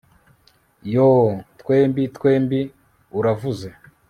[0.93, 1.27] Yoo
[1.59, 2.59] Twembi twembi
[3.19, 3.69] uravuze